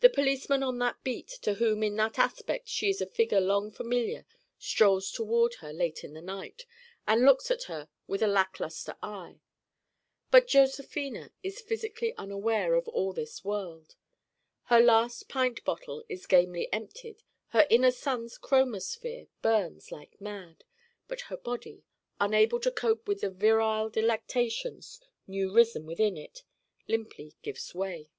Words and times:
The 0.00 0.10
policeman 0.10 0.62
on 0.62 0.78
that 0.80 1.02
beat 1.02 1.28
to 1.40 1.54
whom 1.54 1.82
in 1.82 1.96
that 1.96 2.18
aspect 2.18 2.68
she 2.68 2.90
is 2.90 3.00
a 3.00 3.06
figure 3.06 3.40
long 3.40 3.70
familiar 3.70 4.26
strolls 4.58 5.10
toward 5.10 5.54
her 5.62 5.72
late 5.72 6.04
in 6.04 6.12
the 6.12 6.20
night 6.20 6.66
and 7.06 7.24
looks 7.24 7.50
at 7.50 7.62
her 7.62 7.88
with 8.06 8.20
a 8.22 8.26
lackluster 8.26 8.96
eye. 9.02 9.40
But 10.30 10.46
Josephina 10.46 11.32
is 11.42 11.62
physically 11.62 12.14
unaware 12.18 12.74
of 12.74 12.86
all 12.88 13.14
this 13.14 13.46
world. 13.46 13.94
Her 14.64 14.78
last 14.78 15.26
pint 15.26 15.64
bottle 15.64 16.04
is 16.06 16.26
gamely 16.26 16.70
emptied, 16.70 17.22
her 17.48 17.66
inner 17.70 17.92
sun's 17.92 18.36
chromosphere 18.36 19.26
burns 19.40 19.90
like 19.90 20.20
mad 20.20 20.64
but 21.08 21.22
her 21.32 21.36
body, 21.38 21.82
unable 22.20 22.60
to 22.60 22.70
cope 22.70 23.08
with 23.08 23.22
the 23.22 23.30
virile 23.30 23.88
delectations 23.88 25.00
new 25.26 25.50
risen 25.50 25.86
within 25.86 26.18
it, 26.18 26.42
limply 26.88 27.36
gives 27.40 27.74
way. 27.74 28.10